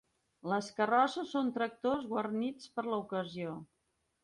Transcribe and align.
Les 0.53 0.69
carrosses 0.79 1.33
són 1.35 1.51
tractors 1.59 2.09
guarnits 2.15 2.73
per 2.79 2.89
l'ocasió. 2.89 3.55